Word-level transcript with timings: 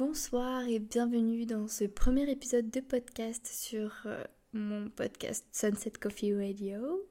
Bonsoir 0.00 0.66
et 0.66 0.78
bienvenue 0.78 1.44
dans 1.44 1.68
ce 1.68 1.84
premier 1.84 2.30
épisode 2.30 2.70
de 2.70 2.80
podcast 2.80 3.46
sur 3.46 3.92
euh, 4.06 4.24
mon 4.54 4.88
podcast 4.88 5.44
Sunset 5.52 5.90
Coffee 6.00 6.34
Radio. 6.34 7.06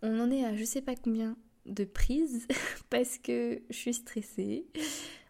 On 0.00 0.18
en 0.18 0.30
est 0.30 0.46
à 0.46 0.56
je 0.56 0.64
sais 0.64 0.80
pas 0.80 0.96
combien 0.96 1.36
de 1.66 1.84
prises 1.84 2.48
parce 2.88 3.18
que 3.18 3.60
je 3.68 3.76
suis 3.76 3.92
stressée. 3.92 4.64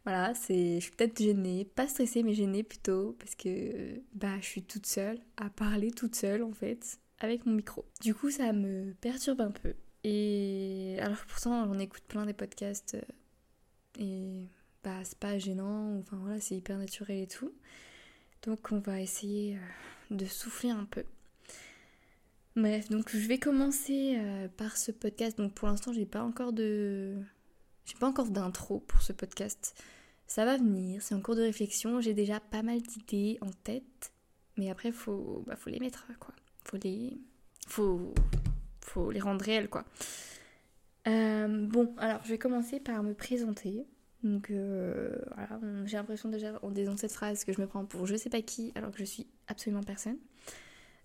Voilà, 0.05 0.35
c'est, 0.35 0.77
je 0.77 0.83
suis 0.83 0.93
peut-être 0.93 1.21
gênée, 1.21 1.65
pas 1.65 1.89
stressée 1.89 2.23
mais 2.23 2.33
gênée 2.33 2.63
plutôt 2.63 3.17
parce 3.19 3.35
que 3.35 4.01
bah 4.15 4.39
je 4.41 4.47
suis 4.47 4.63
toute 4.63 4.87
seule 4.87 5.19
à 5.37 5.51
parler 5.51 5.91
toute 5.91 6.15
seule 6.15 6.45
en 6.45 6.53
fait 6.53 7.01
avec 7.19 7.45
mon 7.45 7.55
micro. 7.55 7.85
Du 8.01 8.15
coup 8.15 8.31
ça 8.31 8.53
me 8.53 8.95
perturbe 9.01 9.41
un 9.41 9.51
peu. 9.51 9.75
Et 10.05 10.97
alors 11.01 11.25
pourtant 11.27 11.69
on 11.69 11.77
écoute 11.81 12.05
plein 12.07 12.25
des 12.25 12.35
podcasts 12.35 12.95
euh, 12.95 13.03
et 13.99 14.47
bah, 14.83 15.05
c'est 15.05 15.19
pas 15.19 15.39
gênant, 15.39 15.99
enfin 15.99 16.17
voilà, 16.19 16.41
c'est 16.41 16.57
hyper 16.57 16.79
naturel 16.79 17.19
et 17.19 17.27
tout. 17.27 17.53
Donc 18.43 18.73
on 18.73 18.79
va 18.79 19.01
essayer 19.01 19.57
euh, 19.57 20.15
de 20.15 20.25
souffler 20.25 20.71
un 20.71 20.85
peu. 20.85 21.05
Bref, 22.57 22.89
donc 22.89 23.11
je 23.15 23.29
vais 23.29 23.39
commencer 23.39 24.17
euh, 24.19 24.49
par 24.49 24.77
ce 24.77 24.91
podcast. 24.91 25.39
Donc 25.39 25.55
pour 25.55 25.69
l'instant, 25.69 25.93
j'ai 25.93 26.07
pas 26.07 26.23
encore 26.23 26.53
de 26.53 27.17
j'ai 27.85 27.97
pas 27.97 28.07
encore 28.07 28.29
d'intro 28.31 28.81
pour 28.81 29.03
ce 29.03 29.13
podcast. 29.13 29.75
Ça 30.27 30.45
va 30.45 30.57
venir, 30.57 31.03
c'est 31.03 31.15
en 31.15 31.21
cours 31.21 31.37
de 31.37 31.43
réflexion, 31.43 32.01
j'ai 32.01 32.15
déjà 32.15 32.39
pas 32.41 32.63
mal 32.63 32.81
d'idées 32.81 33.39
en 33.41 33.51
tête, 33.51 34.13
mais 34.57 34.71
après 34.71 34.93
faut 34.93 35.45
bah, 35.47 35.57
faut 35.57 35.71
les 35.71 35.81
mettre 35.81 36.07
quoi. 36.19 36.35
Faut 36.65 36.77
les 36.83 37.19
faut 37.67 38.15
faut 38.81 39.11
les 39.11 39.21
rendre 39.21 39.45
réels 39.45 39.69
quoi. 39.69 39.85
Euh, 41.09 41.67
bon, 41.67 41.95
alors 41.99 42.21
je 42.25 42.31
vais 42.31 42.39
commencer 42.39 42.81
par 42.81 43.03
me 43.03 43.15
présenter. 43.15 43.87
Donc 44.23 44.51
euh, 44.51 45.17
voilà, 45.35 45.59
j'ai 45.87 45.97
l'impression 45.97 46.29
déjà 46.29 46.59
en 46.63 46.71
disant 46.71 46.97
cette 46.97 47.13
phrase 47.13 47.45
que 47.45 47.53
je 47.53 47.61
me 47.61 47.67
prends 47.67 47.85
pour 47.87 48.07
je 48.07 48.17
sais 48.17 48.29
pas 48.29 48.43
qui 48.43 48.73
alors 48.75 48.91
que 48.91 48.99
je 48.99 49.05
suis 49.05 49.27
absolument 49.49 49.83
personne. 49.83 50.19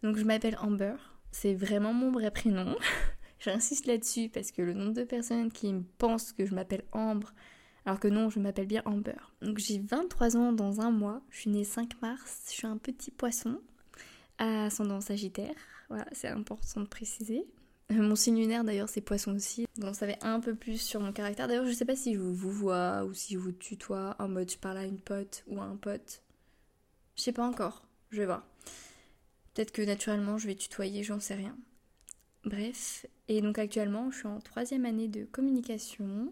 Donc 0.03 0.17
je 0.17 0.23
m'appelle 0.23 0.57
Amber, 0.61 0.95
c'est 1.31 1.53
vraiment 1.53 1.93
mon 1.93 2.11
vrai 2.11 2.31
prénom. 2.31 2.75
J'insiste 3.39 3.85
là-dessus 3.85 4.29
parce 4.29 4.51
que 4.51 4.61
le 4.61 4.73
nombre 4.73 4.93
de 4.93 5.03
personnes 5.03 5.51
qui 5.51 5.73
pensent 5.97 6.33
que 6.33 6.45
je 6.45 6.53
m'appelle 6.55 6.83
Ambre 6.91 7.33
alors 7.85 7.99
que 7.99 8.07
non, 8.07 8.29
je 8.29 8.39
m'appelle 8.39 8.65
bien 8.65 8.81
Amber. 8.85 9.13
Donc 9.41 9.59
j'ai 9.59 9.79
23 9.79 10.37
ans 10.37 10.51
dans 10.51 10.81
un 10.81 10.89
mois, 10.89 11.21
je 11.29 11.41
suis 11.41 11.49
née 11.51 11.63
5 11.63 12.01
mars, 12.01 12.45
je 12.47 12.53
suis 12.53 12.67
un 12.67 12.77
petit 12.77 13.11
poisson 13.11 13.61
à 14.39 14.65
ascendant 14.65 15.01
sagittaire. 15.01 15.53
Voilà, 15.89 16.07
c'est 16.11 16.27
important 16.27 16.81
de 16.81 16.87
préciser. 16.87 17.45
Euh, 17.91 18.01
mon 18.01 18.15
signe 18.15 18.37
lunaire 18.39 18.63
d'ailleurs 18.63 18.89
c'est 18.89 19.01
poisson 19.01 19.35
aussi. 19.35 19.67
Donc 19.77 19.93
ça 19.93 20.01
savez 20.01 20.15
un 20.21 20.39
peu 20.39 20.55
plus 20.55 20.81
sur 20.81 20.99
mon 21.01 21.11
caractère. 21.11 21.47
D'ailleurs 21.47 21.67
je 21.67 21.71
sais 21.71 21.85
pas 21.85 21.95
si 21.95 22.15
je 22.15 22.19
vous 22.19 22.51
vois 22.51 23.03
ou 23.05 23.13
si 23.13 23.33
je 23.33 23.39
vous 23.39 23.51
tutoie 23.51 24.15
en 24.19 24.27
mode 24.27 24.49
je 24.49 24.57
parle 24.57 24.77
à 24.77 24.85
une 24.85 24.99
pote 24.99 25.43
ou 25.47 25.61
à 25.61 25.65
un 25.65 25.75
pote. 25.75 26.21
Je 27.15 27.21
sais 27.21 27.31
pas 27.31 27.45
encore, 27.45 27.83
je 28.11 28.17
vais 28.17 28.25
voir. 28.25 28.45
Peut-être 29.53 29.71
que 29.71 29.81
naturellement 29.81 30.37
je 30.37 30.47
vais 30.47 30.55
tutoyer, 30.55 31.03
j'en 31.03 31.19
sais 31.19 31.35
rien. 31.35 31.55
Bref, 32.43 33.05
et 33.27 33.41
donc 33.41 33.57
actuellement 33.57 34.11
je 34.11 34.17
suis 34.17 34.27
en 34.27 34.39
troisième 34.39 34.85
année 34.85 35.07
de 35.07 35.25
communication 35.25 36.31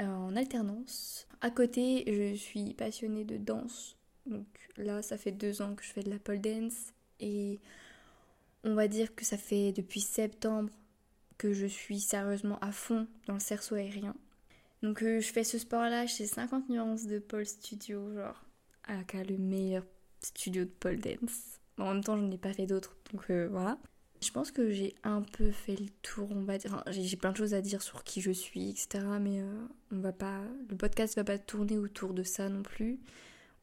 euh, 0.00 0.06
en 0.06 0.34
alternance. 0.36 1.26
À 1.40 1.50
côté 1.50 2.04
je 2.06 2.36
suis 2.36 2.74
passionnée 2.74 3.24
de 3.24 3.36
danse. 3.36 3.96
Donc 4.26 4.46
là 4.76 5.02
ça 5.02 5.18
fait 5.18 5.32
deux 5.32 5.62
ans 5.62 5.74
que 5.76 5.84
je 5.84 5.92
fais 5.92 6.02
de 6.02 6.10
la 6.10 6.18
pole 6.18 6.40
dance 6.40 6.92
et 7.20 7.60
on 8.64 8.74
va 8.74 8.88
dire 8.88 9.14
que 9.14 9.24
ça 9.24 9.36
fait 9.36 9.72
depuis 9.72 10.00
septembre 10.00 10.70
que 11.38 11.52
je 11.52 11.66
suis 11.66 12.00
sérieusement 12.00 12.58
à 12.60 12.72
fond 12.72 13.06
dans 13.26 13.34
le 13.34 13.40
cerceau 13.40 13.74
aérien. 13.74 14.14
Donc 14.82 15.02
euh, 15.02 15.20
je 15.20 15.32
fais 15.32 15.44
ce 15.44 15.58
sport-là 15.58 16.06
chez 16.06 16.26
50 16.26 16.68
nuances 16.68 17.06
de 17.06 17.18
pole 17.18 17.46
studio, 17.46 18.12
genre 18.14 18.42
aka 18.84 19.22
le 19.24 19.38
meilleur 19.38 19.84
studio 20.22 20.64
de 20.64 20.70
pole 20.70 20.98
dance. 20.98 21.60
En 21.78 21.92
même 21.92 22.04
temps, 22.04 22.16
je 22.16 22.22
n'ai 22.22 22.38
pas 22.38 22.52
fait 22.52 22.66
d'autres, 22.66 22.96
donc 23.12 23.30
euh, 23.30 23.48
voilà. 23.50 23.78
Je 24.22 24.30
pense 24.30 24.50
que 24.50 24.70
j'ai 24.70 24.94
un 25.02 25.20
peu 25.20 25.50
fait 25.50 25.76
le 25.76 25.88
tour, 26.00 26.28
on 26.30 26.44
va 26.44 26.56
dire. 26.56 26.82
j'ai 26.88 27.16
plein 27.16 27.32
de 27.32 27.36
choses 27.36 27.52
à 27.52 27.60
dire 27.60 27.82
sur 27.82 28.04
qui 28.04 28.22
je 28.22 28.30
suis, 28.30 28.70
etc. 28.70 29.04
Mais 29.20 29.40
euh, 29.40 29.66
on 29.90 29.98
va 29.98 30.12
pas, 30.12 30.40
le 30.70 30.76
podcast 30.76 31.16
va 31.16 31.24
pas 31.24 31.36
tourner 31.36 31.76
autour 31.76 32.14
de 32.14 32.22
ça 32.22 32.48
non 32.48 32.62
plus. 32.62 32.98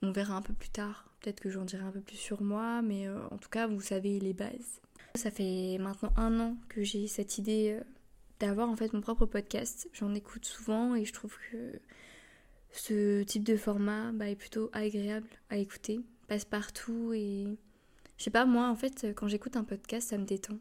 On 0.04 0.12
verra 0.12 0.36
un 0.36 0.42
peu 0.42 0.54
plus 0.54 0.70
tard. 0.70 1.10
Peut-être 1.20 1.40
que 1.40 1.50
j'en 1.50 1.66
dirai 1.66 1.84
un 1.84 1.92
peu 1.92 2.02
plus 2.02 2.18
sur 2.18 2.42
moi, 2.42 2.82
mais 2.82 3.08
en 3.10 3.38
tout 3.38 3.50
cas, 3.50 3.68
vous 3.68 3.82
savez 3.82 4.20
les 4.20 4.34
bases. 4.34 4.82
Ça 5.16 5.30
fait 5.30 5.78
maintenant 5.78 6.14
un 6.16 6.40
an 6.40 6.58
que 6.70 6.84
j'ai 6.84 7.08
cette 7.08 7.38
idée 7.38 7.78
euh, 7.78 7.84
d'avoir 8.40 8.70
en 8.70 8.76
fait 8.76 8.94
mon 8.94 9.02
propre 9.02 9.26
podcast. 9.26 9.90
J'en 9.94 10.14
écoute 10.14 10.46
souvent 10.46 10.96
et 10.96 11.06
je 11.06 11.14
trouve 11.14 11.36
que 11.52 11.80
ce 12.72 13.24
type 13.24 13.44
de 13.44 13.58
format 13.58 14.12
bah, 14.14 14.30
est 14.30 14.36
plutôt 14.36 14.70
agréable 14.74 15.28
à 15.50 15.58
écouter, 15.58 16.00
passe 16.28 16.46
partout 16.46 17.12
et 17.14 17.46
je 18.18 18.24
sais 18.24 18.32
pas 18.32 18.46
moi 18.46 18.70
en 18.70 18.76
fait 18.76 19.08
quand 19.16 19.28
j'écoute 19.28 19.58
un 19.58 19.66
podcast 19.66 20.10
ça 20.10 20.18
me 20.18 20.26
détend. 20.26 20.58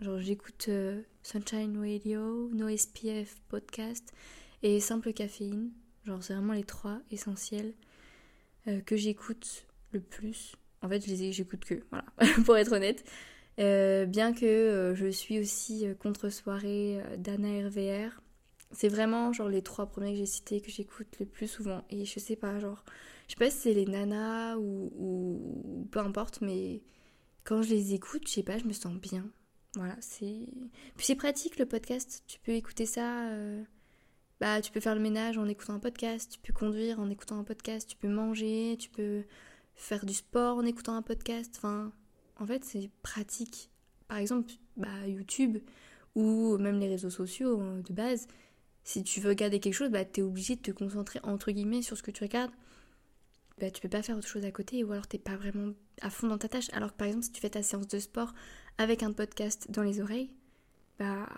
Genre 0.00 0.20
j'écoute 0.20 0.66
euh, 0.68 1.02
Sunshine 1.22 1.76
Radio, 1.78 2.50
No 2.52 2.74
SPF 2.74 3.40
podcast 3.48 4.12
et 4.62 4.78
Simple 4.78 5.12
Caféine. 5.12 5.72
Genre 6.04 6.22
c'est 6.22 6.34
vraiment 6.34 6.52
les 6.52 6.64
trois 6.64 7.00
essentiels 7.10 7.74
euh, 8.68 8.80
que 8.80 8.96
j'écoute 8.96 9.66
le 9.90 10.00
plus. 10.00 10.54
En 10.82 10.88
fait 10.88 11.04
je 11.04 11.12
les 11.12 11.32
j'écoute 11.32 11.64
que 11.64 11.82
voilà 11.90 12.04
pour 12.44 12.56
être 12.56 12.72
honnête. 12.72 13.04
Euh, 13.58 14.04
bien 14.04 14.34
que 14.34 14.44
euh, 14.44 14.94
je 14.94 15.06
suis 15.06 15.38
aussi 15.38 15.86
euh, 15.86 15.94
contre-soirée 15.94 17.00
d'Anna 17.18 17.66
RVR. 17.68 18.20
C'est 18.72 18.88
vraiment 18.88 19.32
genre 19.32 19.48
les 19.48 19.62
trois 19.62 19.86
premiers 19.86 20.12
que 20.12 20.18
j'ai 20.18 20.26
cités 20.26 20.60
que 20.60 20.70
j'écoute 20.70 21.08
le 21.20 21.26
plus 21.26 21.48
souvent. 21.48 21.84
Et 21.90 22.04
je 22.04 22.18
sais 22.18 22.36
pas, 22.36 22.58
genre, 22.58 22.84
je 23.28 23.34
sais 23.34 23.38
pas 23.38 23.50
si 23.50 23.58
c'est 23.58 23.74
les 23.74 23.86
nanas 23.86 24.56
ou, 24.56 24.92
ou, 24.98 25.88
peu 25.90 26.00
importe, 26.00 26.40
mais 26.42 26.82
quand 27.44 27.62
je 27.62 27.70
les 27.70 27.94
écoute, 27.94 28.26
je 28.26 28.32
sais 28.34 28.42
pas, 28.42 28.58
je 28.58 28.64
me 28.64 28.72
sens 28.72 28.94
bien. 28.94 29.24
Voilà, 29.76 29.96
c'est. 30.00 30.48
Puis 30.96 31.06
c'est 31.06 31.14
pratique 31.14 31.58
le 31.58 31.66
podcast. 31.66 32.24
Tu 32.26 32.38
peux 32.40 32.52
écouter 32.52 32.86
ça. 32.86 33.30
Bah, 34.40 34.60
tu 34.60 34.70
peux 34.70 34.80
faire 34.80 34.94
le 34.94 35.00
ménage 35.00 35.38
en 35.38 35.48
écoutant 35.48 35.74
un 35.74 35.78
podcast, 35.78 36.30
tu 36.30 36.38
peux 36.40 36.52
conduire 36.52 37.00
en 37.00 37.08
écoutant 37.08 37.38
un 37.38 37.44
podcast, 37.44 37.88
tu 37.88 37.96
peux 37.96 38.08
manger, 38.08 38.76
tu 38.78 38.90
peux 38.90 39.24
faire 39.74 40.04
du 40.04 40.12
sport 40.12 40.58
en 40.58 40.66
écoutant 40.66 40.94
un 40.94 41.02
podcast. 41.02 41.54
Enfin, 41.56 41.92
en 42.38 42.46
fait, 42.46 42.64
c'est 42.64 42.90
pratique. 43.02 43.70
Par 44.08 44.18
exemple, 44.18 44.52
bah, 44.76 45.06
YouTube 45.06 45.58
ou 46.14 46.56
même 46.58 46.78
les 46.78 46.88
réseaux 46.88 47.10
sociaux 47.10 47.60
hein, 47.60 47.82
de 47.86 47.92
base, 47.92 48.26
si 48.84 49.02
tu 49.02 49.20
veux 49.20 49.30
regarder 49.30 49.60
quelque 49.60 49.74
chose, 49.74 49.90
bah, 49.90 50.04
tu 50.04 50.20
es 50.20 50.22
obligé 50.22 50.56
de 50.56 50.60
te 50.60 50.70
concentrer 50.70 51.18
entre 51.22 51.50
guillemets 51.50 51.82
sur 51.82 51.96
ce 51.96 52.02
que 52.02 52.10
tu 52.10 52.22
regardes. 52.22 52.52
Bah, 53.58 53.70
tu 53.70 53.80
peux 53.80 53.88
pas 53.88 54.02
faire 54.02 54.16
autre 54.16 54.28
chose 54.28 54.44
à 54.44 54.52
côté 54.52 54.84
ou 54.84 54.92
alors 54.92 55.06
t'es 55.06 55.18
pas 55.18 55.36
vraiment 55.36 55.72
à 56.02 56.10
fond 56.10 56.28
dans 56.28 56.38
ta 56.38 56.48
tâche. 56.48 56.68
Alors 56.72 56.92
que 56.92 56.96
par 56.96 57.08
exemple, 57.08 57.24
si 57.24 57.32
tu 57.32 57.40
fais 57.40 57.50
ta 57.50 57.62
séance 57.62 57.88
de 57.88 57.98
sport 57.98 58.32
avec 58.78 59.02
un 59.02 59.12
podcast 59.12 59.70
dans 59.70 59.82
les 59.82 60.00
oreilles, 60.00 60.30
bah 60.98 61.28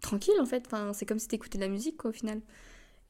tranquille 0.00 0.34
en 0.40 0.46
fait. 0.46 0.64
Enfin, 0.66 0.92
c'est 0.92 1.06
comme 1.06 1.18
si 1.18 1.28
t'écoutais 1.28 1.58
de 1.58 1.62
la 1.62 1.68
musique 1.68 1.96
quoi, 1.96 2.10
au 2.10 2.14
final. 2.14 2.40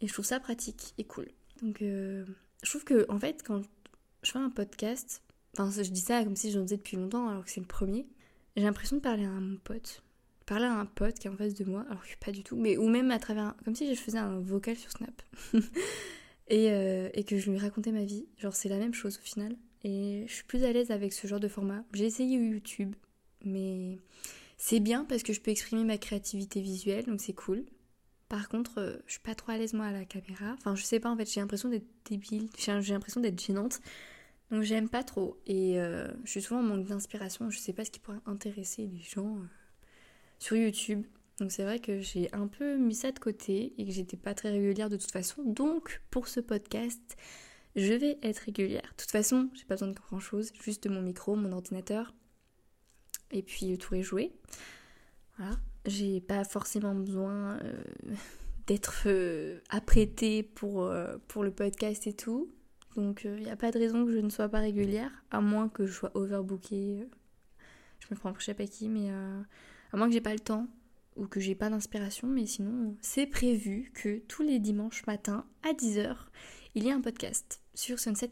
Et 0.01 0.09
je 0.09 0.13
trouve 0.13 0.25
ça 0.25 0.41
pratique 0.41 0.95
et 0.99 1.05
cool. 1.05 1.29
Donc, 1.63 1.81
euh, 1.81 2.25
je 2.63 2.71
trouve 2.71 2.85
que 2.85 3.07
en 3.09 3.19
fait, 3.19 3.43
quand 3.47 3.63
je 4.23 4.33
fais 4.33 4.39
un 4.39 4.51
podcast, 4.51 5.23
Enfin, 5.57 5.71
je 5.71 5.91
dis 5.91 6.01
ça 6.01 6.25
comme 6.25 6.37
si 6.37 6.51
j'en 6.51 6.63
faisais 6.63 6.77
depuis 6.77 6.97
longtemps 6.97 7.29
alors 7.29 7.45
que 7.45 7.51
c'est 7.51 7.61
le 7.61 7.67
premier. 7.67 8.07
J'ai 8.57 8.63
l'impression 8.63 8.97
de 8.97 9.01
parler 9.01 9.25
à 9.25 9.31
mon 9.31 9.57
pote. 9.57 10.03
Parler 10.47 10.67
à 10.67 10.75
un 10.75 10.87
pote 10.87 11.19
qui 11.19 11.27
est 11.27 11.31
en 11.31 11.37
face 11.37 11.55
de 11.55 11.65
moi, 11.65 11.85
alors 11.89 12.03
que 12.03 12.11
pas 12.25 12.33
du 12.33 12.43
tout. 12.43 12.57
Mais, 12.57 12.77
ou 12.77 12.89
même 12.89 13.11
à 13.11 13.19
travers. 13.19 13.55
Comme 13.65 13.75
si 13.75 13.93
je 13.95 14.01
faisais 14.01 14.19
un 14.19 14.39
vocal 14.41 14.77
sur 14.77 14.91
Snap. 14.91 15.23
et, 16.49 16.71
euh, 16.71 17.09
et 17.15 17.25
que 17.25 17.39
je 17.39 17.51
lui 17.51 17.59
racontais 17.59 17.93
ma 17.93 18.05
vie. 18.05 18.27
Genre, 18.39 18.55
c'est 18.55 18.69
la 18.69 18.79
même 18.79 18.95
chose 18.95 19.19
au 19.19 19.25
final. 19.25 19.57
Et 19.85 20.25
je 20.27 20.33
suis 20.33 20.45
plus 20.45 20.65
à 20.65 20.73
l'aise 20.73 20.91
avec 20.91 21.13
ce 21.13 21.27
genre 21.27 21.41
de 21.41 21.49
format. 21.49 21.85
J'ai 21.93 22.07
essayé 22.07 22.39
YouTube, 22.39 22.95
mais 23.45 23.99
c'est 24.57 24.81
bien 24.81 25.05
parce 25.05 25.23
que 25.23 25.33
je 25.33 25.41
peux 25.41 25.51
exprimer 25.51 25.85
ma 25.85 25.99
créativité 25.99 26.61
visuelle, 26.63 27.05
donc 27.05 27.21
c'est 27.21 27.35
cool. 27.35 27.65
Par 28.31 28.49
contre, 28.49 28.79
euh, 28.79 28.97
je 29.07 29.13
suis 29.13 29.21
pas 29.21 29.35
trop 29.35 29.53
à 29.53 29.59
l'aise 29.59 29.75
moi 29.75 29.87
à 29.87 29.93
la 29.93 30.07
caméra. 30.07 30.55
Enfin, 30.59 30.75
je 30.75 30.83
sais 30.83 31.01
pas 31.01 31.11
en 31.11 31.17
fait, 31.17 31.31
j'ai 31.31 31.41
l'impression 31.41 31.69
d'être 31.69 31.87
débile, 32.07 32.49
j'ai 32.57 32.73
l'impression 32.73 33.21
d'être 33.21 33.41
gênante. 33.41 33.81
Donc 34.51 34.63
j'aime 34.63 34.89
pas 34.89 35.03
trop. 35.03 35.41
Et 35.47 35.81
euh, 35.81 36.09
je 36.25 36.31
suis 36.31 36.43
souvent 36.43 36.61
en 36.61 36.63
manque 36.63 36.87
d'inspiration. 36.87 37.51
Je 37.51 37.59
sais 37.59 37.73
pas 37.73 37.85
ce 37.85 37.91
qui 37.91 38.01
pourrait 38.01 38.19
intéresser 38.27 38.87
les 38.87 39.01
gens 39.01 39.37
euh, 39.37 39.47
sur 40.39 40.57
YouTube. 40.57 41.05
Donc 41.41 41.51
c'est 41.51 41.65
vrai 41.65 41.81
que 41.81 42.01
j'ai 42.01 42.33
un 42.33 42.47
peu 42.47 42.77
mis 42.77 42.95
ça 42.95 43.11
de 43.11 43.19
côté 43.19 43.75
et 43.79 43.87
que 43.87 43.91
j'étais 43.91 44.17
pas 44.17 44.35
très 44.35 44.51
régulière 44.51 44.91
de 44.91 44.97
toute 44.97 45.11
façon. 45.11 45.43
Donc 45.43 46.03
pour 46.11 46.29
ce 46.29 46.41
podcast, 46.41 47.17
je 47.75 47.93
vais 47.93 48.19
être 48.23 48.39
régulière. 48.39 48.83
De 48.83 49.03
toute 49.03 49.11
façon, 49.11 49.51
j'ai 49.55 49.65
pas 49.65 49.75
besoin 49.75 49.89
de 49.89 49.95
grand 49.95 50.21
chose, 50.21 50.53
juste 50.63 50.85
de 50.85 50.89
mon 50.91 51.03
micro, 51.03 51.35
mon 51.35 51.51
ordinateur. 51.53 52.15
Et 53.33 53.43
puis 53.43 53.67
le 53.67 53.79
tour 53.79 53.95
est 53.95 54.03
joué. 54.03 54.33
Voilà. 55.39 55.57
J'ai 55.87 56.21
pas 56.21 56.45
forcément 56.45 56.95
besoin 56.95 57.59
euh, 57.65 57.83
d'être 58.69 59.09
apprêtée 59.71 60.45
pour, 60.45 60.91
pour 61.27 61.43
le 61.43 61.51
podcast 61.51 62.07
et 62.07 62.15
tout. 62.15 62.55
Donc 62.95 63.23
il 63.25 63.31
euh, 63.31 63.39
n'y 63.41 63.51
a 63.51 63.57
pas 63.57 63.71
de 63.71 63.79
raison 63.79 64.05
que 64.05 64.13
je 64.13 64.19
ne 64.19 64.31
sois 64.31 64.49
pas 64.49 64.61
régulière, 64.61 65.11
à 65.31 65.41
moins 65.41 65.69
que 65.69 65.87
je 65.87 65.93
sois 65.93 66.11
overbookée. 66.15 67.01
Euh, 67.01 67.05
je 68.01 68.07
me 68.11 68.19
prends 68.19 68.33
pour 68.33 68.41
je 68.41 68.47
sais 68.47 68.89
mais 68.89 69.11
euh, 69.11 69.43
à 69.93 69.97
moins 69.97 70.07
que 70.07 70.13
j'ai 70.13 70.21
pas 70.21 70.33
le 70.33 70.41
temps 70.41 70.67
ou 71.17 71.27
que 71.27 71.41
j'ai 71.41 71.55
pas 71.55 71.71
d'inspiration. 71.71 72.29
Mais 72.29 72.47
sinon, 72.47 72.97
c'est 73.01 73.27
prévu 73.27 73.91
que 73.95 74.19
tous 74.29 74.43
les 74.43 74.59
dimanches 74.59 75.07
matins 75.07 75.45
à 75.63 75.73
10h, 75.73 76.15
il 76.75 76.85
y 76.85 76.91
a 76.91 76.95
un 76.95 77.01
podcast 77.01 77.61
sur 77.75 77.99
Sunset 77.99 78.31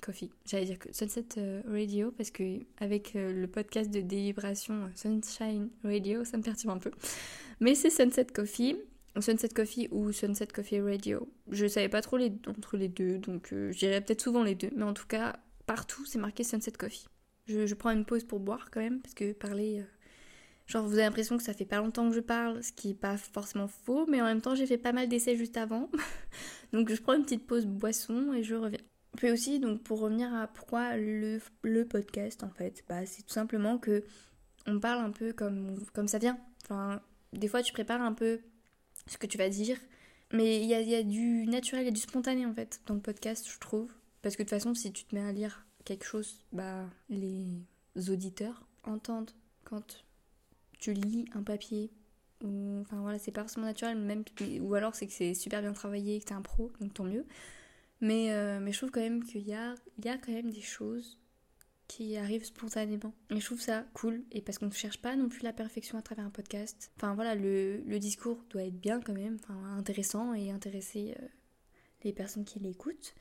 Coffee. 0.00 0.30
J'allais 0.46 0.64
dire 0.64 0.78
que 0.78 0.92
Sunset 0.92 1.26
Radio 1.66 2.10
parce 2.12 2.30
que 2.30 2.60
avec 2.78 3.12
le 3.14 3.46
podcast 3.46 3.90
de 3.90 4.00
délibération 4.00 4.90
Sunshine 4.96 5.68
Radio, 5.84 6.24
ça 6.24 6.36
me 6.38 6.42
perturbe 6.42 6.74
un 6.74 6.78
peu. 6.78 6.90
Mais 7.60 7.74
c'est 7.74 7.90
Sunset 7.90 8.26
Coffee. 8.26 8.76
Sunset 9.20 9.50
Coffee 9.50 9.88
ou 9.90 10.10
Sunset 10.12 10.46
Coffee 10.46 10.80
Radio. 10.80 11.28
Je 11.50 11.66
savais 11.66 11.88
pas 11.88 12.00
trop 12.00 12.16
les, 12.16 12.32
entre 12.46 12.76
les 12.76 12.88
deux, 12.88 13.18
donc 13.18 13.52
euh, 13.52 13.70
j'irais 13.72 14.00
peut-être 14.00 14.22
souvent 14.22 14.42
les 14.42 14.54
deux. 14.54 14.70
Mais 14.74 14.84
en 14.84 14.94
tout 14.94 15.06
cas, 15.06 15.36
partout, 15.66 16.04
c'est 16.06 16.18
marqué 16.18 16.44
Sunset 16.44 16.72
Coffee. 16.72 17.06
Je, 17.46 17.74
prends 17.74 17.90
une 17.90 18.04
pause 18.04 18.24
pour 18.24 18.40
boire 18.40 18.70
quand 18.70 18.80
même, 18.80 19.00
parce 19.00 19.14
que 19.14 19.32
parler... 19.32 19.80
Euh, 19.80 19.84
genre, 20.66 20.86
vous 20.86 20.94
avez 20.94 21.02
l'impression 21.02 21.36
que 21.36 21.42
ça 21.42 21.52
fait 21.52 21.66
pas 21.66 21.78
longtemps 21.78 22.08
que 22.08 22.14
je 22.14 22.20
parle, 22.20 22.62
ce 22.62 22.72
qui 22.72 22.90
est 22.90 22.94
pas 22.94 23.16
forcément 23.18 23.68
faux, 23.68 24.06
mais 24.08 24.22
en 24.22 24.24
même 24.24 24.40
temps, 24.40 24.54
j'ai 24.54 24.66
fait 24.66 24.78
pas 24.78 24.92
mal 24.92 25.08
d'essais 25.08 25.36
juste 25.36 25.56
avant. 25.56 25.90
donc 26.72 26.90
je 26.90 27.00
prends 27.00 27.14
une 27.14 27.24
petite 27.24 27.46
pause 27.46 27.66
boisson 27.66 28.32
et 28.32 28.42
je 28.42 28.54
reviens. 28.54 28.80
Puis 29.16 29.30
aussi, 29.30 29.60
donc 29.60 29.82
pour 29.82 30.00
revenir 30.00 30.32
à 30.32 30.46
pourquoi 30.46 30.96
le, 30.96 31.38
le 31.62 31.84
podcast, 31.84 32.44
en 32.44 32.50
fait, 32.50 32.82
bah, 32.88 33.04
c'est 33.04 33.22
tout 33.22 33.34
simplement 33.34 33.76
que 33.76 34.04
on 34.66 34.80
parle 34.80 35.04
un 35.04 35.10
peu 35.10 35.32
comme, 35.32 35.76
comme 35.92 36.08
ça 36.08 36.18
vient. 36.18 36.38
Enfin, 36.64 37.02
des 37.32 37.48
fois, 37.48 37.62
tu 37.62 37.72
prépares 37.72 38.00
un 38.00 38.12
peu 38.12 38.40
ce 39.06 39.18
que 39.18 39.26
tu 39.26 39.38
vas 39.38 39.48
dire. 39.48 39.78
Mais 40.32 40.62
il 40.62 40.66
y 40.66 40.94
a, 40.94 41.02
du 41.02 41.46
naturel, 41.46 41.82
il 41.82 41.86
y 41.86 41.88
a 41.88 41.92
du 41.92 42.00
spontané 42.00 42.46
en 42.46 42.54
fait 42.54 42.80
dans 42.86 42.94
le 42.94 43.00
podcast, 43.00 43.46
je 43.50 43.58
trouve. 43.58 43.92
Parce 44.22 44.36
que 44.36 44.42
de 44.42 44.48
toute 44.48 44.56
façon, 44.56 44.74
si 44.74 44.92
tu 44.92 45.04
te 45.04 45.14
mets 45.14 45.20
à 45.22 45.32
lire 45.32 45.66
quelque 45.84 46.04
chose, 46.04 46.38
bah 46.52 46.88
les 47.10 47.64
auditeurs 48.08 48.66
entendent 48.84 49.32
quand 49.64 50.04
tu 50.78 50.92
lis 50.92 51.26
un 51.34 51.42
papier. 51.42 51.90
Ou, 52.42 52.80
enfin 52.80 53.00
voilà, 53.00 53.18
c'est 53.18 53.30
pas 53.30 53.42
forcément 53.42 53.66
naturel, 53.66 53.96
même, 53.98 54.24
ou 54.60 54.74
alors 54.74 54.94
c'est 54.94 55.06
que 55.06 55.12
c'est 55.12 55.34
super 55.34 55.60
bien 55.60 55.72
travaillé, 55.72 56.18
que 56.18 56.24
t'es 56.24 56.34
un 56.34 56.42
pro, 56.42 56.72
donc 56.80 56.94
tant 56.94 57.04
mieux. 57.04 57.24
Mais, 58.00 58.32
euh, 58.32 58.58
mais 58.60 58.72
je 58.72 58.78
trouve 58.78 58.90
quand 58.90 59.00
même 59.00 59.22
qu'il 59.22 59.46
y 59.46 59.54
a, 59.54 59.74
il 59.98 60.04
y 60.04 60.08
a 60.08 60.18
quand 60.18 60.32
même 60.32 60.50
des 60.50 60.60
choses 60.60 61.18
qui 61.96 62.16
arrive 62.16 62.44
spontanément. 62.44 63.12
Et 63.30 63.38
je 63.38 63.44
trouve 63.44 63.60
ça 63.60 63.84
cool, 63.92 64.24
et 64.32 64.40
parce 64.40 64.58
qu'on 64.58 64.66
ne 64.66 64.70
cherche 64.70 64.98
pas 64.98 65.14
non 65.14 65.28
plus 65.28 65.42
la 65.42 65.52
perfection 65.52 65.98
à 65.98 66.02
travers 66.02 66.24
un 66.24 66.30
podcast. 66.30 66.90
Enfin 66.96 67.14
voilà, 67.14 67.34
le, 67.34 67.98
discours 67.98 68.42
doit 68.48 68.62
être 68.62 68.80
bien 68.80 69.00
quand 69.00 69.12
même, 69.12 69.36
enfin, 69.42 69.76
intéressant 69.76 70.32
et 70.32 70.50
intéresser 70.50 71.14
euh, 71.20 71.26
les 72.04 72.14
personnes 72.14 72.44
qui 72.44 72.60
l'écoutent. 72.60 73.14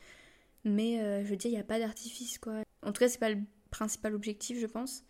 Mais 0.63 1.01
euh, 1.01 1.25
je 1.25 1.29
veux 1.29 1.35
dire, 1.35 1.51
il 1.51 1.55
n'y 1.55 1.59
a 1.59 1.65
pas 1.65 1.79
d'artifice 1.79 2.37
quoi. 2.37 2.61
En 2.81 2.93
tout 2.93 2.99
cas, 2.99 3.09
c'est 3.09 3.19
pas 3.19 3.29
le 3.29 3.41
principal 3.71 4.15
objectif, 4.15 4.57
je 4.57 4.67
pense. 4.67 5.03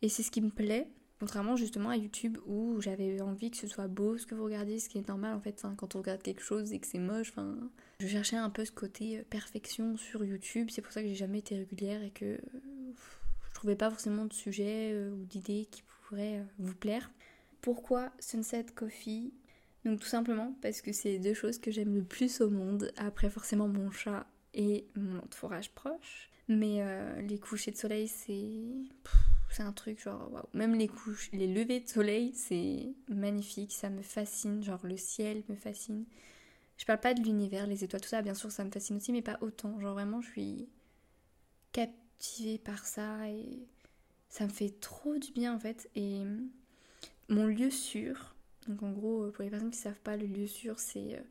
Et 0.00 0.08
c'est 0.08 0.22
ce 0.22 0.30
qui 0.30 0.40
me 0.40 0.50
plaît. 0.50 0.88
Contrairement 1.18 1.56
justement 1.56 1.88
à 1.88 1.96
YouTube 1.96 2.36
où 2.46 2.78
j'avais 2.82 3.22
envie 3.22 3.50
que 3.50 3.56
ce 3.56 3.66
soit 3.66 3.88
beau 3.88 4.18
ce 4.18 4.26
que 4.26 4.34
vous 4.34 4.44
regardez, 4.44 4.78
ce 4.78 4.90
qui 4.90 4.98
est 4.98 5.08
normal 5.08 5.34
en 5.34 5.40
fait 5.40 5.64
hein, 5.64 5.74
quand 5.74 5.96
on 5.96 6.00
regarde 6.00 6.22
quelque 6.22 6.42
chose 6.42 6.74
et 6.74 6.78
que 6.78 6.86
c'est 6.86 6.98
moche. 6.98 7.30
Enfin, 7.30 7.56
je 8.00 8.06
cherchais 8.06 8.36
un 8.36 8.50
peu 8.50 8.66
ce 8.66 8.72
côté 8.72 9.18
euh, 9.18 9.22
perfection 9.28 9.96
sur 9.96 10.24
YouTube. 10.24 10.68
C'est 10.70 10.82
pour 10.82 10.92
ça 10.92 11.02
que 11.02 11.08
j'ai 11.08 11.14
jamais 11.14 11.38
été 11.38 11.56
régulière 11.56 12.02
et 12.02 12.10
que 12.10 12.38
trouvais 13.56 13.76
pas 13.76 13.90
forcément 13.90 14.26
de 14.26 14.32
sujet 14.32 14.92
euh, 14.92 15.10
ou 15.10 15.24
d'idées 15.24 15.66
qui 15.70 15.82
pourraient 15.82 16.38
euh, 16.38 16.44
vous 16.58 16.74
plaire. 16.74 17.10
Pourquoi 17.60 18.12
Sunset 18.20 18.66
Coffee? 18.74 19.32
Donc 19.84 20.00
tout 20.00 20.06
simplement 20.06 20.54
parce 20.62 20.80
que 20.82 20.92
c'est 20.92 21.18
deux 21.18 21.34
choses 21.34 21.58
que 21.58 21.70
j'aime 21.70 21.94
le 21.94 22.02
plus 22.02 22.40
au 22.40 22.50
monde, 22.50 22.92
après 22.96 23.30
forcément 23.30 23.68
mon 23.68 23.90
chat 23.90 24.26
et 24.54 24.86
mon 24.96 25.18
entourage 25.18 25.70
proche. 25.70 26.30
Mais 26.48 26.80
les 27.22 27.38
couchers 27.38 27.72
de 27.72 27.76
soleil, 27.76 28.06
c'est 28.06 28.50
c'est 29.50 29.62
un 29.62 29.72
truc 29.72 30.00
genre 30.00 30.30
waouh. 30.32 30.44
Même 30.54 30.74
les 30.74 30.88
couches, 30.88 31.30
les 31.32 31.46
levées 31.46 31.80
de 31.80 31.88
soleil, 31.88 32.32
c'est 32.34 32.88
magnifique, 33.08 33.72
ça 33.72 33.90
me 33.90 34.02
fascine. 34.02 34.62
Genre 34.62 34.84
le 34.84 34.96
ciel 34.96 35.42
me 35.48 35.56
fascine. 35.56 36.04
Je 36.76 36.84
parle 36.84 37.00
pas 37.00 37.14
de 37.14 37.22
l'univers, 37.22 37.66
les 37.66 37.84
étoiles, 37.84 38.02
tout 38.02 38.08
ça, 38.08 38.22
bien 38.22 38.34
sûr, 38.34 38.52
ça 38.52 38.64
me 38.64 38.70
fascine 38.70 38.96
aussi, 38.96 39.12
mais 39.12 39.22
pas 39.22 39.38
autant. 39.40 39.78
Genre 39.80 39.94
vraiment, 39.94 40.20
je 40.20 40.30
suis 40.30 40.68
captivée 42.16 42.58
par 42.58 42.84
ça 42.86 43.28
et 43.28 43.66
ça 44.28 44.44
me 44.44 44.50
fait 44.50 44.80
trop 44.80 45.16
du 45.18 45.32
bien 45.32 45.54
en 45.54 45.58
fait. 45.58 45.88
Et 45.94 46.22
mon 47.28 47.46
lieu 47.46 47.70
sûr, 47.70 48.34
donc 48.68 48.82
en 48.82 48.90
gros, 48.90 49.30
pour 49.30 49.44
les 49.44 49.50
personnes 49.50 49.70
qui 49.70 49.78
savent 49.78 50.00
pas, 50.00 50.16
le 50.16 50.26
lieu 50.26 50.46
sûr, 50.46 50.78
c'est 50.78 51.14
euh, 51.14 51.22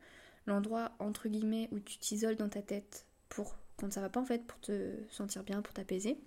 l'endroit 0.46 0.92
entre 0.98 1.28
guillemets 1.28 1.68
où 1.72 1.80
tu 1.80 1.98
t'isoles 1.98 2.36
dans 2.36 2.48
ta 2.48 2.62
tête 2.62 3.06
pour 3.28 3.56
quand 3.76 3.92
ça 3.92 4.00
va 4.00 4.08
pas 4.08 4.20
en 4.20 4.24
fait, 4.24 4.44
pour 4.46 4.58
te 4.60 4.94
sentir 5.10 5.42
bien, 5.42 5.60
pour 5.60 5.74
t'apaiser. 5.74 6.18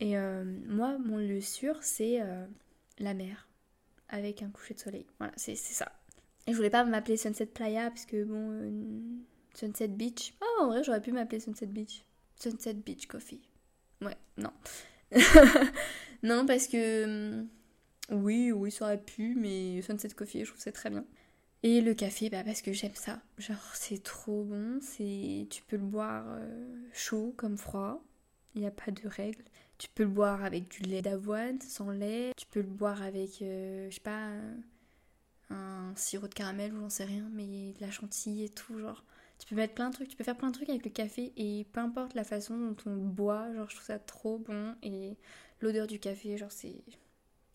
Et 0.00 0.16
euh, 0.16 0.44
moi, 0.66 0.98
mon 0.98 1.18
lieu 1.18 1.40
sûr, 1.40 1.82
c'est 1.82 2.20
euh, 2.20 2.46
la 2.98 3.14
mer, 3.14 3.48
avec 4.08 4.42
un 4.42 4.50
coucher 4.50 4.74
de 4.74 4.80
soleil. 4.80 5.06
Voilà, 5.18 5.32
c'est 5.36 5.56
ça. 5.56 5.92
Et 6.46 6.52
je 6.52 6.56
voulais 6.56 6.70
pas 6.70 6.84
m'appeler 6.84 7.16
Sunset 7.16 7.46
Playa, 7.46 7.90
parce 7.90 8.06
que 8.06 8.24
bon, 8.24 9.22
Sunset 9.54 9.88
Beach. 9.88 10.34
Oh, 10.40 10.62
en 10.62 10.66
vrai, 10.68 10.82
j'aurais 10.82 11.02
pu 11.02 11.12
m'appeler 11.12 11.40
Sunset 11.40 11.66
Beach. 11.66 12.04
Sunset 12.36 12.74
Beach 12.74 13.06
Coffee. 13.06 13.42
Ouais, 14.02 14.16
non. 14.36 14.52
non, 16.22 16.46
parce 16.46 16.66
que. 16.66 17.44
Oui, 18.10 18.52
oui, 18.52 18.70
ça 18.70 18.86
aurait 18.86 19.02
pu, 19.02 19.34
mais 19.36 19.82
Sunset 19.82 20.08
Coffee, 20.10 20.44
je 20.44 20.50
trouve 20.50 20.60
c'est 20.60 20.72
très 20.72 20.90
bien. 20.90 21.04
Et 21.62 21.80
le 21.80 21.92
café, 21.94 22.30
bah 22.30 22.44
parce 22.44 22.62
que 22.62 22.72
j'aime 22.72 22.94
ça. 22.94 23.20
Genre, 23.36 23.56
c'est 23.74 24.02
trop 24.02 24.44
bon. 24.44 24.78
C'est, 24.80 25.46
tu 25.50 25.62
peux 25.62 25.76
le 25.76 25.82
boire 25.82 26.24
chaud 26.92 27.34
comme 27.36 27.58
froid. 27.58 28.02
Il 28.54 28.62
n'y 28.62 28.66
a 28.66 28.70
pas 28.70 28.90
de 28.90 29.06
règles. 29.08 29.44
Tu 29.78 29.88
peux 29.88 30.02
le 30.02 30.08
boire 30.08 30.42
avec 30.44 30.68
du 30.68 30.82
lait 30.82 31.02
d'avoine, 31.02 31.60
sans 31.60 31.90
lait. 31.90 32.32
Tu 32.36 32.46
peux 32.46 32.60
le 32.60 32.66
boire 32.66 33.02
avec, 33.02 33.42
euh, 33.42 33.88
je 33.90 33.94
sais 33.94 34.00
pas, 34.00 34.32
un, 35.50 35.94
sirop 35.94 36.28
de 36.28 36.34
caramel 36.34 36.74
ou 36.74 36.80
j'en 36.80 36.90
sais 36.90 37.04
rien, 37.04 37.28
mais 37.32 37.72
de 37.72 37.80
la 37.80 37.90
chantilly 37.90 38.44
et 38.44 38.48
tout, 38.48 38.78
genre. 38.80 39.04
Tu 39.38 39.46
peux 39.46 39.54
mettre 39.54 39.74
plein 39.74 39.88
de 39.90 39.94
trucs, 39.94 40.08
tu 40.08 40.16
peux 40.16 40.24
faire 40.24 40.36
plein 40.36 40.48
de 40.48 40.54
trucs 40.54 40.68
avec 40.68 40.84
le 40.84 40.90
café 40.90 41.32
et 41.36 41.64
peu 41.72 41.80
importe 41.80 42.14
la 42.14 42.24
façon 42.24 42.58
dont 42.58 42.76
on 42.86 42.96
boit, 42.96 43.52
genre 43.54 43.70
je 43.70 43.76
trouve 43.76 43.86
ça 43.86 43.98
trop 43.98 44.38
bon 44.38 44.74
et 44.82 45.16
l'odeur 45.60 45.86
du 45.86 45.98
café, 45.98 46.36
genre 46.36 46.52
c'est 46.52 46.82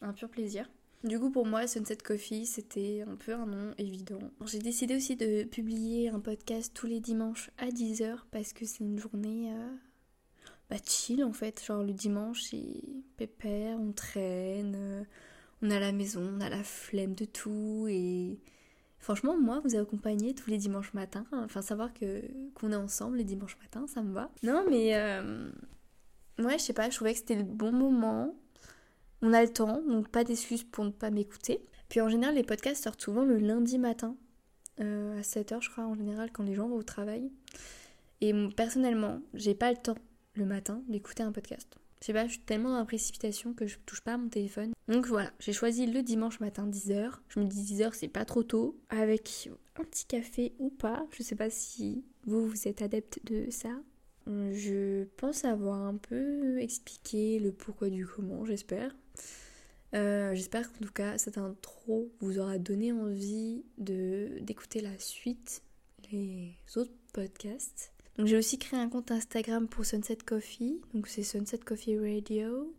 un 0.01 0.13
pur 0.13 0.29
plaisir. 0.29 0.69
Du 1.03 1.19
coup, 1.19 1.29
pour 1.29 1.45
moi, 1.45 1.67
Sunset 1.67 1.97
Coffee, 1.97 2.45
c'était 2.45 3.03
un 3.05 3.17
peu 3.17 3.33
un 3.33 3.45
nom 3.45 3.73
évident. 3.77 4.21
J'ai 4.45 4.59
décidé 4.59 4.95
aussi 4.95 5.17
de 5.17 5.43
publier 5.43 6.07
un 6.07 6.21
podcast 6.21 6.71
tous 6.73 6.87
les 6.87 7.01
dimanches 7.01 7.51
à 7.57 7.67
10h 7.67 8.19
parce 8.31 8.53
que 8.53 8.65
c'est 8.65 8.85
une 8.85 8.97
journée 8.97 9.51
euh, 9.51 9.75
bah, 10.69 10.77
chill 10.85 11.25
en 11.25 11.33
fait. 11.33 11.61
Genre 11.61 11.83
le 11.83 11.91
dimanche, 11.91 12.43
c'est 12.43 12.81
pépère, 13.17 13.77
on 13.81 13.91
traîne, 13.91 14.75
euh, 14.77 15.03
on 15.61 15.71
a 15.71 15.79
la 15.79 15.91
maison, 15.91 16.21
on 16.37 16.39
a 16.39 16.49
la 16.49 16.63
flemme 16.63 17.15
de 17.15 17.25
tout 17.25 17.87
et 17.89 18.39
franchement, 19.03 19.37
moi, 19.37 19.61
vous 19.63 19.75
accompagner 19.75 20.33
tous 20.33 20.49
les 20.49 20.57
dimanches 20.57 20.93
matins, 20.93 21.25
enfin 21.33 21.61
savoir 21.61 21.93
que 21.93 22.21
qu'on 22.55 22.71
est 22.71 22.75
ensemble 22.75 23.17
les 23.17 23.25
dimanches 23.25 23.57
matins, 23.61 23.85
ça 23.85 24.01
me 24.01 24.13
va. 24.13 24.31
Non, 24.43 24.65
mais 24.69 24.95
euh, 24.95 25.51
ouais, 26.39 26.57
je 26.57 26.63
sais 26.63 26.73
pas, 26.73 26.89
je 26.89 26.95
trouvais 26.95 27.11
que 27.11 27.19
c'était 27.19 27.35
le 27.35 27.43
bon 27.43 27.73
moment. 27.73 28.33
On 29.21 29.33
a 29.33 29.41
le 29.41 29.51
temps, 29.51 29.81
donc 29.87 30.07
pas 30.07 30.23
d'excuses 30.23 30.63
pour 30.63 30.85
ne 30.85 30.89
pas 30.89 31.11
m'écouter. 31.11 31.65
Puis 31.89 31.99
en 32.01 32.07
général, 32.07 32.35
les 32.35 32.43
podcasts 32.43 32.83
sortent 32.83 33.01
souvent 33.01 33.23
le 33.23 33.37
lundi 33.37 33.77
matin, 33.77 34.15
euh, 34.79 35.19
à 35.19 35.21
7h, 35.21 35.61
je 35.61 35.69
crois, 35.69 35.85
en 35.85 35.95
général, 35.95 36.31
quand 36.31 36.43
les 36.43 36.55
gens 36.55 36.69
vont 36.69 36.77
au 36.77 36.83
travail. 36.83 37.29
Et 38.21 38.33
personnellement, 38.55 39.21
j'ai 39.33 39.53
pas 39.53 39.69
le 39.69 39.77
temps 39.77 39.97
le 40.35 40.45
matin 40.45 40.81
d'écouter 40.87 41.23
un 41.23 41.33
podcast. 41.33 41.77
Je 42.03 42.07
sais 42.07 42.13
pas, 42.13 42.27
je 42.27 42.33
suis 42.33 42.41
tellement 42.41 42.71
dans 42.71 42.79
la 42.79 42.83
précipitation 42.83 43.53
que 43.53 43.65
je 43.65 43.77
touche 43.85 44.01
pas 44.01 44.15
à 44.15 44.17
mon 44.17 44.27
téléphone. 44.27 44.73
Donc 44.89 45.07
voilà, 45.07 45.31
j'ai 45.39 45.53
choisi 45.53 45.85
le 45.85 46.03
dimanche 46.03 46.41
matin 46.41 46.67
10h. 46.67 47.13
Je 47.29 47.39
me 47.39 47.45
dis 47.45 47.75
10h 47.75 47.91
c'est 47.93 48.09
pas 48.09 48.25
trop 48.25 48.43
tôt. 48.43 48.77
Avec 48.89 49.49
un 49.77 49.85
petit 49.85 50.05
café 50.05 50.51
ou 50.59 50.69
pas. 50.69 51.07
Je 51.11 51.23
sais 51.23 51.37
pas 51.37 51.49
si 51.49 52.03
vous, 52.25 52.45
vous 52.45 52.67
êtes 52.67 52.81
adepte 52.81 53.21
de 53.23 53.49
ça. 53.49 53.69
Je 54.27 55.05
pense 55.15 55.45
avoir 55.45 55.79
un 55.79 55.95
peu 55.95 56.59
expliqué 56.59 57.39
le 57.39 57.53
pourquoi 57.53 57.89
du 57.89 58.05
comment, 58.05 58.43
j'espère. 58.43 58.93
Euh, 59.95 60.35
j'espère 60.35 60.73
qu'en 60.73 60.85
tout 60.85 60.91
cas 60.91 61.17
cette 61.17 61.37
intro 61.37 62.11
vous 62.19 62.37
aura 62.37 62.57
donné 62.57 62.91
envie 62.91 63.63
d'écouter 63.77 64.81
la 64.81 64.99
suite, 64.99 65.63
les 66.11 66.57
autres 66.75 66.91
podcasts. 67.13 67.92
Donc 68.17 68.27
j'ai 68.27 68.37
aussi 68.37 68.59
créé 68.59 68.79
un 68.79 68.89
compte 68.89 69.11
Instagram 69.11 69.67
pour 69.67 69.85
Sunset 69.85 70.17
Coffee, 70.17 70.79
donc 70.93 71.07
c'est 71.07 71.23
Sunset 71.23 71.57
Coffee 71.59 71.97
Radio. 71.97 72.75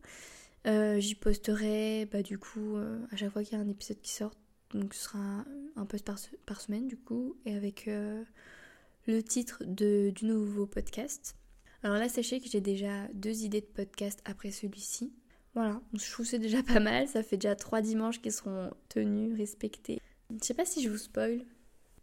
Euh, 0.66 1.00
j'y 1.00 1.14
posterai 1.14 2.06
bah, 2.10 2.22
du 2.22 2.38
coup 2.38 2.76
euh, 2.76 2.98
à 3.10 3.16
chaque 3.16 3.30
fois 3.30 3.42
qu'il 3.42 3.58
y 3.58 3.60
a 3.60 3.64
un 3.64 3.68
épisode 3.68 4.00
qui 4.00 4.12
sort, 4.12 4.32
donc 4.72 4.94
ce 4.94 5.04
sera 5.04 5.44
un 5.76 5.86
post 5.86 6.10
par, 6.46 6.60
semaine 6.60 6.86
du 6.86 6.96
coup, 6.96 7.36
et 7.44 7.54
avec 7.54 7.88
euh, 7.88 8.22
le 9.06 9.22
titre 9.22 9.62
de, 9.66 10.10
du 10.14 10.26
nouveau 10.26 10.66
podcast. 10.66 11.34
Alors 11.82 11.98
là 11.98 12.08
sachez 12.08 12.40
que 12.40 12.48
j'ai 12.48 12.60
déjà 12.60 13.08
deux 13.12 13.42
idées 13.42 13.60
de 13.60 13.66
podcast 13.66 14.20
après 14.24 14.52
celui-ci. 14.52 15.12
Voilà, 15.54 15.80
je 15.92 16.10
trouve 16.10 16.26
c'est 16.26 16.38
déjà 16.38 16.62
pas 16.62 16.80
mal, 16.80 17.08
ça 17.08 17.24
fait 17.24 17.36
déjà 17.36 17.56
trois 17.56 17.80
dimanches 17.80 18.22
qui 18.22 18.30
seront 18.30 18.70
tenus, 18.88 19.36
respectés. 19.36 20.00
Je 20.30 20.44
sais 20.44 20.54
pas 20.54 20.64
si 20.64 20.82
je 20.82 20.88
vous 20.88 20.96
spoil, 20.96 21.44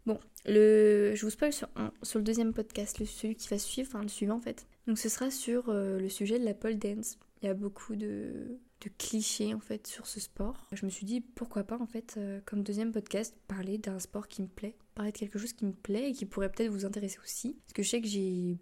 Bon, 0.04 0.18
le, 0.46 1.14
je 1.14 1.24
vous 1.24 1.30
spoil 1.30 1.52
sur, 1.52 1.68
sur 2.02 2.18
le 2.18 2.24
deuxième 2.24 2.52
podcast, 2.52 2.98
le, 2.98 3.06
celui 3.06 3.36
qui 3.36 3.48
va 3.48 3.58
suivre, 3.58 3.88
enfin 3.88 4.02
le 4.02 4.08
suivant 4.08 4.36
en 4.36 4.40
fait. 4.40 4.66
Donc 4.86 4.98
ce 4.98 5.08
sera 5.08 5.30
sur 5.30 5.68
euh, 5.68 6.00
le 6.00 6.08
sujet 6.08 6.40
de 6.40 6.44
la 6.44 6.54
pole 6.54 6.76
dance. 6.76 7.18
Il 7.40 7.46
y 7.46 7.48
a 7.48 7.54
beaucoup 7.54 7.94
de, 7.94 8.58
de, 8.80 8.90
clichés 8.98 9.54
en 9.54 9.60
fait 9.60 9.86
sur 9.86 10.06
ce 10.08 10.18
sport. 10.18 10.66
Je 10.72 10.84
me 10.84 10.90
suis 10.90 11.06
dit 11.06 11.20
pourquoi 11.20 11.62
pas 11.62 11.78
en 11.78 11.86
fait, 11.86 12.14
euh, 12.16 12.40
comme 12.44 12.64
deuxième 12.64 12.90
podcast, 12.90 13.36
parler 13.46 13.78
d'un 13.78 14.00
sport 14.00 14.26
qui 14.26 14.42
me 14.42 14.48
plaît, 14.48 14.76
parler 14.96 15.12
de 15.12 15.18
quelque 15.18 15.38
chose 15.38 15.52
qui 15.52 15.66
me 15.66 15.72
plaît 15.72 16.10
et 16.10 16.12
qui 16.12 16.26
pourrait 16.26 16.50
peut-être 16.50 16.70
vous 16.70 16.84
intéresser 16.84 17.18
aussi. 17.22 17.58
Parce 17.64 17.72
que 17.74 17.82
je 17.84 17.88
sais 17.88 18.00
que 18.00 18.08
j'ai 18.08 18.58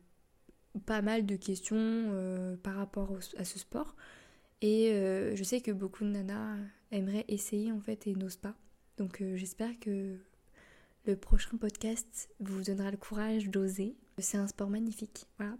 pas 0.84 1.00
mal 1.00 1.24
de 1.24 1.36
questions 1.36 1.76
euh, 1.78 2.56
par 2.58 2.76
rapport 2.76 3.16
à 3.38 3.44
ce 3.44 3.58
sport. 3.58 3.96
Et 4.62 4.92
je 5.34 5.42
sais 5.42 5.62
que 5.62 5.70
beaucoup 5.70 6.04
de 6.04 6.10
nanas 6.10 6.58
aimeraient 6.92 7.24
essayer 7.28 7.72
en 7.72 7.80
fait 7.80 8.06
et 8.06 8.14
n'osent 8.14 8.36
pas. 8.36 8.54
Donc 8.98 9.24
j'espère 9.36 9.78
que 9.80 10.18
le 11.04 11.16
prochain 11.16 11.56
podcast 11.56 12.28
vous 12.40 12.62
donnera 12.62 12.90
le 12.90 12.96
courage 12.96 13.48
d'oser. 13.48 13.96
C'est 14.18 14.36
un 14.36 14.46
sport 14.46 14.68
magnifique. 14.68 15.26
Voilà. 15.38 15.56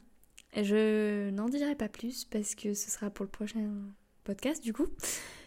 Je 0.55 1.31
n'en 1.31 1.49
dirai 1.49 1.75
pas 1.77 1.89
plus 1.89 2.25
parce 2.25 2.55
que 2.55 2.75
ce 2.75 2.91
sera 2.91 3.11
pour 3.11 3.25
le 3.25 3.31
prochain 3.31 3.71
podcast 4.25 4.63
du 4.63 4.73
coup. 4.73 4.87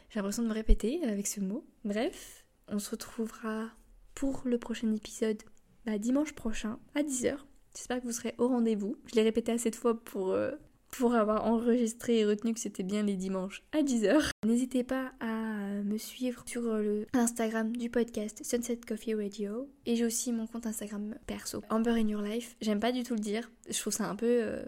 J'ai 0.10 0.20
l'impression 0.20 0.44
de 0.44 0.48
me 0.48 0.54
répéter 0.54 1.04
avec 1.04 1.28
ce 1.28 1.42
mot. 1.42 1.66
Bref, 1.84 2.46
on 2.68 2.80
se 2.80 2.92
retrouvera 2.92 3.70
pour 4.16 4.42
le 4.46 4.58
prochain 4.58 4.94
épisode 4.94 5.42
bah, 5.86 5.98
dimanche 5.98 6.34
prochain 6.34 6.80
à 6.96 7.04
10h. 7.04 7.38
J'espère 7.76 8.00
que 8.00 8.06
vous 8.06 8.12
serez 8.12 8.36
au 8.38 8.48
rendez-vous. 8.48 8.96
Je 9.08 9.16
l'ai 9.16 9.24
répété 9.24 9.52
assez 9.52 9.72
de 9.72 9.76
fois 9.76 10.00
pour, 10.00 10.32
euh, 10.32 10.52
pour 10.98 11.16
avoir 11.16 11.46
enregistré 11.46 12.20
et 12.20 12.26
retenu 12.26 12.54
que 12.54 12.60
c'était 12.60 12.84
bien 12.84 13.04
les 13.04 13.16
dimanches 13.16 13.64
à 13.72 13.82
10h. 13.82 14.30
N'hésitez 14.46 14.84
pas 14.84 15.12
à 15.20 15.82
me 15.84 15.98
suivre 15.98 16.44
sur 16.46 16.62
le 16.62 17.08
Instagram 17.14 17.76
du 17.76 17.90
podcast 17.90 18.44
Sunset 18.44 18.80
Coffee 18.88 19.16
Radio. 19.16 19.70
Et 19.88 19.96
j'ai 19.96 20.06
aussi 20.06 20.32
mon 20.32 20.46
compte 20.46 20.68
Instagram 20.68 21.16
perso, 21.26 21.64
Amber 21.70 21.92
in 21.92 22.08
Your 22.08 22.22
Life. 22.22 22.56
J'aime 22.62 22.80
pas 22.80 22.92
du 22.92 23.02
tout 23.02 23.16
le 23.16 23.20
dire. 23.20 23.50
Je 23.68 23.80
trouve 23.80 23.94
ça 23.94 24.08
un 24.08 24.16
peu... 24.16 24.44
Euh, 24.44 24.64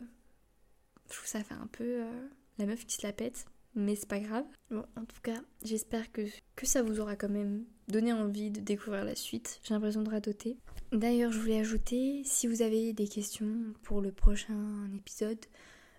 je 1.09 1.15
trouve 1.15 1.27
ça 1.27 1.43
fait 1.43 1.53
un 1.53 1.67
peu 1.71 1.83
euh, 1.83 2.27
la 2.57 2.65
meuf 2.65 2.85
qui 2.85 2.95
se 2.95 3.05
la 3.05 3.13
pète 3.13 3.45
mais 3.77 3.95
c'est 3.95 4.07
pas 4.07 4.19
grave. 4.19 4.45
Bon, 4.71 4.85
en 4.95 5.03
tout 5.03 5.19
cas, 5.21 5.41
j'espère 5.63 6.09
que, 6.13 6.21
que 6.55 6.65
ça 6.65 6.81
vous 6.81 7.01
aura 7.01 7.17
quand 7.17 7.29
même 7.29 7.65
donné 7.89 8.13
envie 8.13 8.49
de 8.49 8.61
découvrir 8.61 9.03
la 9.03 9.15
suite. 9.15 9.59
J'ai 9.63 9.73
l'impression 9.73 10.01
de 10.01 10.09
radoter. 10.09 10.57
D'ailleurs, 10.93 11.33
je 11.33 11.39
voulais 11.39 11.59
ajouter, 11.59 12.21
si 12.23 12.47
vous 12.47 12.61
avez 12.61 12.93
des 12.93 13.09
questions 13.09 13.73
pour 13.83 13.99
le 13.99 14.13
prochain 14.13 14.89
épisode, 14.95 15.45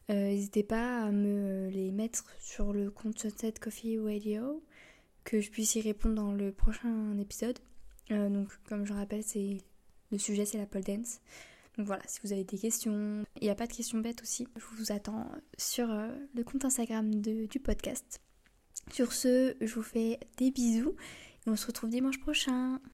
n'hésitez 0.09 0.63
pas 0.63 1.03
à 1.05 1.11
me 1.11 1.69
les 1.69 1.91
mettre 1.91 2.25
sur 2.39 2.73
le 2.73 2.91
compte 2.91 3.19
Sunset 3.19 3.55
Coffee 3.61 3.99
Radio, 3.99 4.63
que 5.25 5.41
je 5.41 5.51
puisse 5.51 5.75
y 5.75 5.81
répondre 5.81 6.15
dans 6.15 6.33
le 6.33 6.53
prochain 6.53 7.19
épisode. 7.19 7.59
Euh, 8.11 8.29
donc, 8.29 8.49
comme 8.69 8.87
je 8.87 8.93
rappelle, 8.93 9.23
c'est 9.23 9.59
le 10.13 10.19
sujet, 10.19 10.47
c'est 10.47 10.59
la 10.59 10.67
pole 10.67 10.85
dance. 10.85 11.21
Donc 11.77 11.87
voilà, 11.87 12.03
si 12.07 12.21
vous 12.23 12.33
avez 12.33 12.45
des 12.45 12.59
questions, 12.59 13.25
il 13.41 13.45
n'y 13.45 13.51
a 13.51 13.55
pas 13.55 13.67
de 13.67 13.73
questions 13.73 13.99
bêtes 13.99 14.23
aussi, 14.23 14.49
je 14.57 14.65
vous 14.79 14.93
attends 14.93 15.31
sur 15.59 15.91
euh, 15.91 16.09
le 16.35 16.43
compte 16.43 16.65
Instagram 16.65 17.11
du 17.21 17.61
podcast. 17.61 18.21
Sur 18.93 19.13
ce, 19.13 19.57
je 19.61 19.75
vous 19.75 19.83
fais 19.83 20.19
des 20.39 20.51
bisous 20.51 20.95
et 21.47 21.51
on 21.51 21.57
se 21.57 21.67
retrouve 21.67 21.91
dimanche 21.91 22.21
prochain. 22.21 22.81